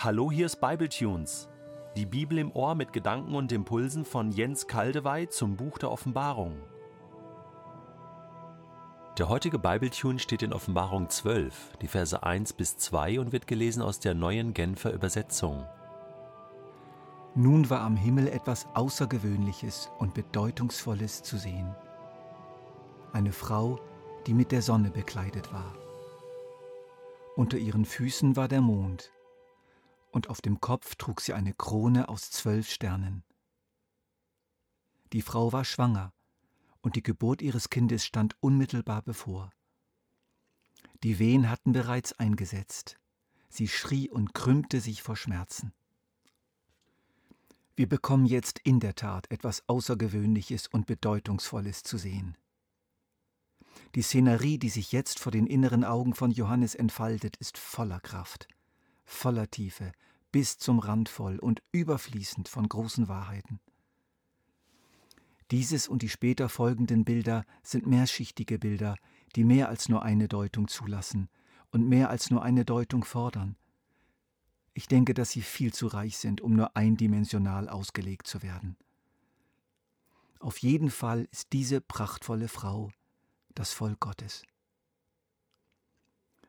[0.00, 1.48] Hallo, hier ist Bibletunes.
[1.96, 6.56] Die Bibel im Ohr mit Gedanken und Impulsen von Jens Kaldewey zum Buch der Offenbarung.
[9.18, 13.82] Der heutige Bibletune steht in Offenbarung 12, die Verse 1 bis 2 und wird gelesen
[13.82, 15.66] aus der neuen Genfer Übersetzung.
[17.34, 21.74] Nun war am Himmel etwas Außergewöhnliches und Bedeutungsvolles zu sehen.
[23.12, 23.80] Eine Frau,
[24.28, 25.74] die mit der Sonne bekleidet war.
[27.34, 29.10] Unter ihren Füßen war der Mond,
[30.18, 33.22] und auf dem Kopf trug sie eine Krone aus zwölf Sternen.
[35.12, 36.12] Die Frau war schwanger,
[36.80, 39.52] und die Geburt ihres Kindes stand unmittelbar bevor.
[41.04, 42.98] Die Wehen hatten bereits eingesetzt.
[43.48, 45.72] Sie schrie und krümmte sich vor Schmerzen.
[47.76, 52.36] Wir bekommen jetzt in der Tat etwas Außergewöhnliches und Bedeutungsvolles zu sehen.
[53.94, 58.48] Die Szenerie, die sich jetzt vor den inneren Augen von Johannes entfaltet, ist voller Kraft,
[59.08, 59.92] voller Tiefe,
[60.30, 63.60] bis zum Rand voll und überfließend von großen Wahrheiten.
[65.50, 68.96] Dieses und die später folgenden Bilder sind mehrschichtige Bilder,
[69.34, 71.30] die mehr als nur eine Deutung zulassen
[71.70, 73.56] und mehr als nur eine Deutung fordern.
[74.74, 78.76] Ich denke, dass sie viel zu reich sind, um nur eindimensional ausgelegt zu werden.
[80.38, 82.90] Auf jeden Fall ist diese prachtvolle Frau
[83.54, 84.44] das Volk Gottes.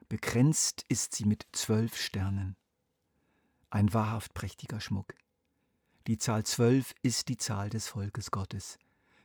[0.10, 2.56] Bekränzt ist sie mit zwölf Sternen.
[3.70, 5.14] Ein wahrhaft prächtiger Schmuck.
[6.08, 8.80] Die Zahl zwölf ist die Zahl des Volkes Gottes.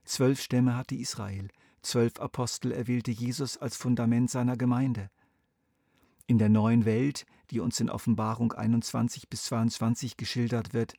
[0.05, 1.49] Zwölf Stämme hatte Israel,
[1.81, 5.11] zwölf Apostel erwählte Jesus als Fundament seiner Gemeinde.
[6.27, 10.93] In der neuen Welt, die uns in Offenbarung 21 bis 22 geschildert wird,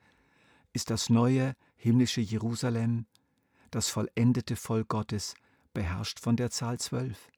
[0.73, 3.05] ist das neue himmlische Jerusalem,
[3.69, 5.35] das vollendete Volk Gottes,
[5.75, 7.29] beherrscht von der Zahl zwölf.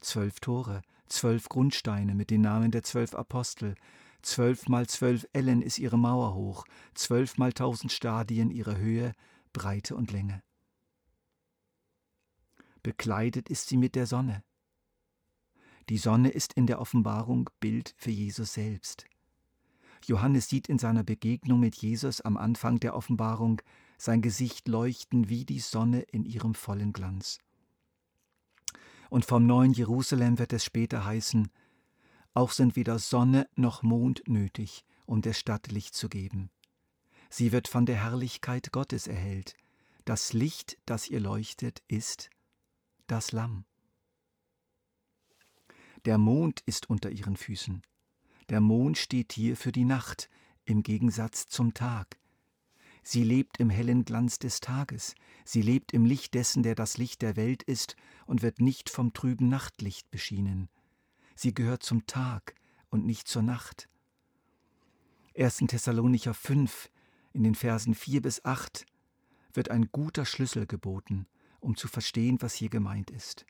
[0.00, 3.74] Zwölf Tore, zwölf Grundsteine mit den Namen der zwölf Apostel,
[4.22, 6.64] zwölf mal zwölf Ellen ist ihre Mauer hoch,
[6.94, 9.12] zwölf mal tausend Stadien ihre Höhe,
[9.52, 10.42] Breite und Länge.
[12.82, 14.42] Bekleidet ist sie mit der Sonne.
[15.88, 19.04] Die Sonne ist in der Offenbarung Bild für Jesus selbst.
[20.04, 23.62] Johannes sieht in seiner Begegnung mit Jesus am Anfang der Offenbarung
[23.98, 27.38] sein Gesicht leuchten wie die Sonne in ihrem vollen Glanz.
[29.12, 31.50] Und vom neuen Jerusalem wird es später heißen,
[32.32, 36.50] auch sind weder Sonne noch Mond nötig, um der Stadt Licht zu geben.
[37.28, 39.52] Sie wird von der Herrlichkeit Gottes erhellt.
[40.06, 42.30] Das Licht, das ihr leuchtet, ist
[43.06, 43.66] das Lamm.
[46.06, 47.82] Der Mond ist unter ihren Füßen.
[48.48, 50.30] Der Mond steht hier für die Nacht,
[50.64, 52.18] im Gegensatz zum Tag.
[53.02, 55.14] Sie lebt im hellen Glanz des Tages,
[55.44, 57.96] sie lebt im Licht dessen, der das Licht der Welt ist
[58.26, 60.68] und wird nicht vom trüben Nachtlicht beschienen.
[61.34, 62.54] Sie gehört zum Tag
[62.90, 63.88] und nicht zur Nacht.
[65.36, 65.64] 1.
[65.66, 66.90] Thessalonicher 5
[67.32, 68.86] in den Versen 4 bis 8
[69.52, 71.26] wird ein guter Schlüssel geboten,
[71.60, 73.46] um zu verstehen, was hier gemeint ist.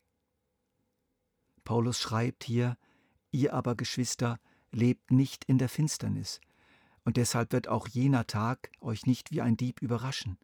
[1.64, 2.76] Paulus schreibt hier,
[3.30, 6.40] ihr aber Geschwister, lebt nicht in der Finsternis,
[7.04, 10.38] und deshalb wird auch jener Tag euch nicht wie ein Dieb überraschen.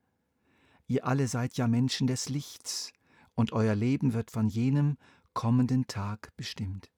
[0.86, 2.92] Ihr alle seid ja Menschen des Lichts,
[3.34, 4.98] und euer Leben wird von jenem
[5.32, 6.90] kommenden Tag bestimmt.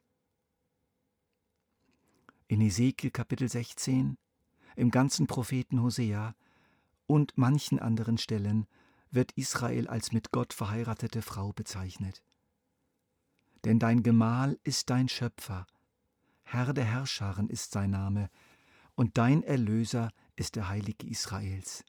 [2.49, 4.17] In Ezekiel Kapitel 16,
[4.77, 6.35] im ganzen Propheten Hosea
[7.07, 8.67] und manchen anderen Stellen
[9.11, 12.23] wird Israel als mit Gott verheiratete Frau bezeichnet.
[13.65, 15.67] Denn dein Gemahl ist dein Schöpfer,
[16.43, 18.31] Herr der Herrscharen ist sein Name,
[19.01, 21.87] und dein Erlöser ist der Heilige Israels.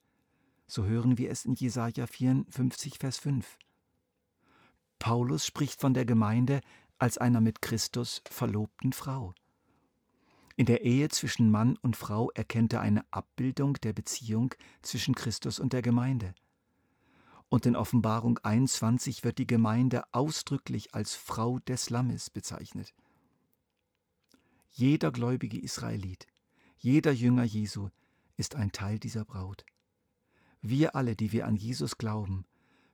[0.65, 3.57] So hören wir es in Jesaja 54, Vers 5.
[4.97, 6.61] Paulus spricht von der Gemeinde
[6.99, 9.33] als einer mit Christus verlobten Frau.
[10.55, 15.59] In der Ehe zwischen Mann und Frau erkennt er eine Abbildung der Beziehung zwischen Christus
[15.59, 16.33] und der Gemeinde.
[17.49, 22.93] Und in Offenbarung 21 wird die Gemeinde ausdrücklich als Frau des Lammes bezeichnet.
[24.69, 26.30] Jeder gläubige Israelit
[26.83, 27.89] jeder Jünger Jesu
[28.37, 29.67] ist ein Teil dieser Braut.
[30.61, 32.43] Wir alle, die wir an Jesus glauben,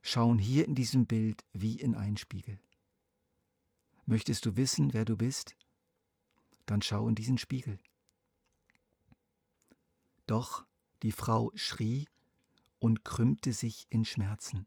[0.02, 2.60] schauen hier in diesem Bild wie in einen Spiegel.
[4.04, 5.56] Möchtest du wissen, wer du bist?
[6.66, 7.78] Dann schau in diesen Spiegel.
[10.26, 10.66] Doch
[11.02, 12.06] die Frau schrie
[12.80, 14.66] und krümmte sich in Schmerzen.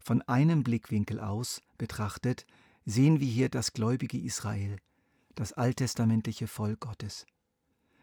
[0.00, 2.46] Von einem Blickwinkel aus betrachtet
[2.84, 4.80] sehen wir hier das gläubige Israel,
[5.34, 7.26] das alttestamentliche Volk Gottes.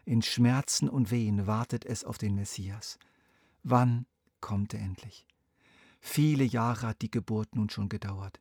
[0.05, 2.97] In Schmerzen und Wehen wartet es auf den Messias.
[3.63, 4.05] Wann
[4.39, 5.25] kommt er endlich?
[5.99, 8.39] Viele Jahre hat die Geburt nun schon gedauert.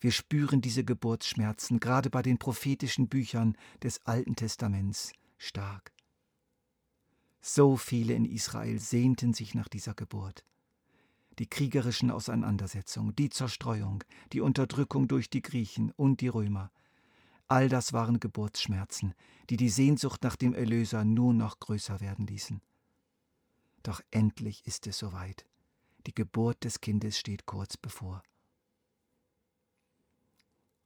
[0.00, 5.92] Wir spüren diese Geburtsschmerzen gerade bei den prophetischen Büchern des Alten Testaments stark.
[7.40, 10.44] So viele in Israel sehnten sich nach dieser Geburt.
[11.38, 16.70] Die kriegerischen Auseinandersetzungen, die Zerstreuung, die Unterdrückung durch die Griechen und die Römer,
[17.48, 19.14] all das waren Geburtsschmerzen,
[19.50, 22.60] die die Sehnsucht nach dem Erlöser nur noch größer werden ließen.
[23.82, 25.46] Doch endlich ist es soweit.
[26.06, 28.22] Die Geburt des Kindes steht kurz bevor.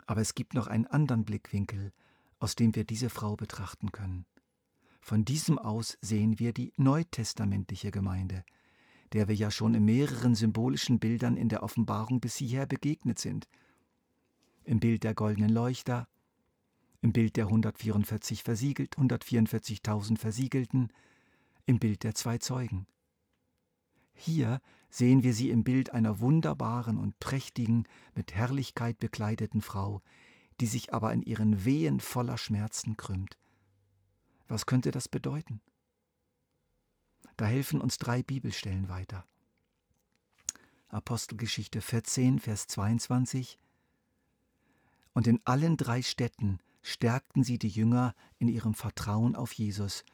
[0.07, 1.93] Aber es gibt noch einen anderen Blickwinkel,
[2.39, 4.27] aus dem wir diese Frau betrachten können.
[5.01, 8.45] Von diesem aus sehen wir die neutestamentliche Gemeinde,
[9.13, 13.49] der wir ja schon in mehreren symbolischen Bildern in der Offenbarung bis hierher begegnet sind.
[14.65, 16.09] Im Bild der goldenen Leuchter,
[17.03, 20.93] im Bild der 144 versiegelt, 144.000 Versiegelten,
[21.67, 22.87] im Bild der zwei Zeugen.
[24.15, 30.01] Hier sehen wir sie im Bild einer wunderbaren und prächtigen, mit Herrlichkeit bekleideten Frau,
[30.61, 33.37] die sich aber in ihren Wehen voller Schmerzen krümmt.
[34.47, 35.61] Was könnte das bedeuten?
[37.37, 39.27] Da helfen uns drei Bibelstellen weiter.
[40.89, 43.59] Apostelgeschichte 14, Vers 22.
[45.15, 50.05] Und in allen drei Städten stärkten sie die Jünger in ihrem Vertrauen auf Jesus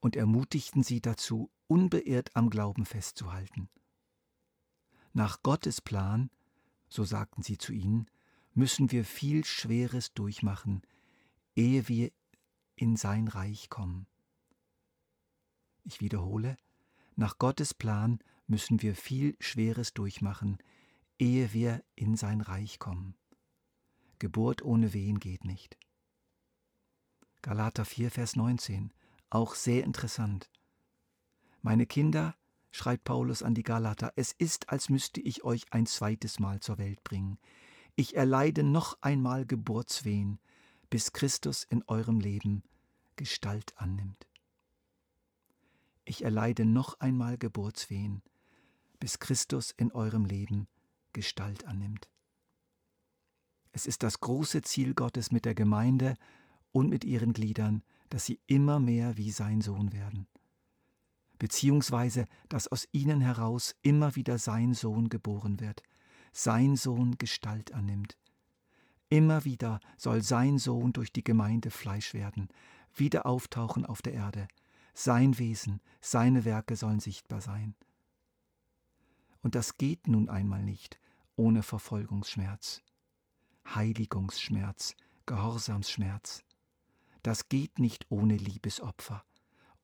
[0.00, 3.68] und ermutigten sie dazu, unbeirrt am Glauben festzuhalten.
[5.12, 6.30] Nach Gottes Plan,
[6.88, 8.06] so sagten sie zu ihnen,
[8.52, 10.82] müssen wir viel Schweres durchmachen,
[11.56, 12.12] ehe wir
[12.76, 14.06] in sein Reich kommen.
[15.84, 16.56] Ich wiederhole,
[17.16, 20.58] nach Gottes Plan müssen wir viel Schweres durchmachen,
[21.18, 23.16] ehe wir in sein Reich kommen.
[24.18, 25.78] Geburt ohne Wehen geht nicht.
[27.44, 28.90] Galater 4, Vers 19,
[29.28, 30.48] auch sehr interessant.
[31.60, 32.34] Meine Kinder,
[32.70, 36.78] schreibt Paulus an die Galater, es ist, als müsste ich euch ein zweites Mal zur
[36.78, 37.38] Welt bringen.
[37.96, 40.40] Ich erleide noch einmal Geburtswehen,
[40.88, 42.62] bis Christus in eurem Leben
[43.16, 44.26] Gestalt annimmt.
[46.06, 48.22] Ich erleide noch einmal Geburtswehen,
[49.00, 50.66] bis Christus in eurem Leben
[51.12, 52.08] Gestalt annimmt.
[53.72, 56.16] Es ist das große Ziel Gottes mit der Gemeinde
[56.74, 60.26] und mit ihren Gliedern, dass sie immer mehr wie sein Sohn werden,
[61.38, 65.82] beziehungsweise dass aus ihnen heraus immer wieder sein Sohn geboren wird,
[66.32, 68.18] sein Sohn Gestalt annimmt.
[69.08, 72.48] Immer wieder soll sein Sohn durch die Gemeinde Fleisch werden,
[72.92, 74.48] wieder auftauchen auf der Erde.
[74.94, 77.76] Sein Wesen, seine Werke sollen sichtbar sein.
[79.42, 80.98] Und das geht nun einmal nicht
[81.36, 82.82] ohne Verfolgungsschmerz,
[83.66, 84.96] Heiligungsschmerz,
[85.26, 86.44] Gehorsamsschmerz.
[87.24, 89.24] Das geht nicht ohne Liebesopfer,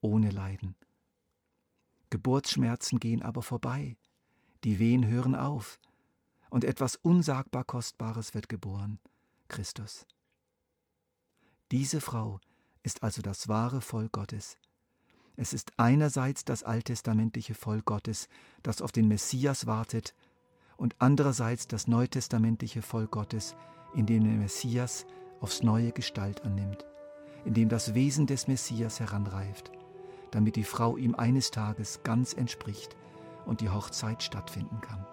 [0.02, 0.76] ohne Leiden.
[2.10, 3.96] Geburtsschmerzen gehen aber vorbei,
[4.62, 5.80] die Wehen hören auf,
[6.50, 8.98] und etwas unsagbar Kostbares wird geboren,
[9.48, 10.06] Christus.
[11.70, 12.40] Diese Frau
[12.82, 14.58] ist also das wahre Volk Gottes.
[15.36, 18.28] Es ist einerseits das alttestamentliche Volk Gottes,
[18.62, 20.14] das auf den Messias wartet,
[20.76, 23.56] und andererseits das neutestamentliche Volk Gottes,
[23.94, 25.06] in dem der Messias
[25.40, 26.84] aufs neue Gestalt annimmt,
[27.44, 29.70] in dem das Wesen des Messias heranreift,
[30.30, 32.96] damit die Frau ihm eines Tages ganz entspricht
[33.46, 35.06] und die Hochzeit stattfinden kann.